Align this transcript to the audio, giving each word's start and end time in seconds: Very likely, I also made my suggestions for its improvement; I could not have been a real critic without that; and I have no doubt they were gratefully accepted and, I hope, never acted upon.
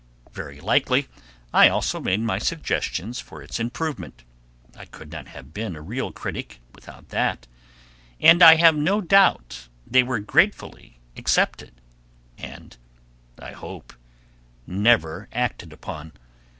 Very 0.33 0.59
likely, 0.59 1.09
I 1.53 1.69
also 1.69 1.99
made 1.99 2.21
my 2.21 2.39
suggestions 2.39 3.19
for 3.19 3.43
its 3.43 3.59
improvement; 3.59 4.23
I 4.75 4.85
could 4.85 5.11
not 5.11 5.27
have 5.27 5.53
been 5.53 5.75
a 5.75 5.81
real 5.83 6.11
critic 6.11 6.59
without 6.73 7.09
that; 7.09 7.45
and 8.19 8.41
I 8.41 8.55
have 8.55 8.75
no 8.75 9.01
doubt 9.01 9.67
they 9.85 10.01
were 10.01 10.17
gratefully 10.19 10.97
accepted 11.15 11.79
and, 12.39 12.75
I 13.37 13.51
hope, 13.51 13.93
never 14.65 15.29
acted 15.33 15.71
upon. 15.71 16.13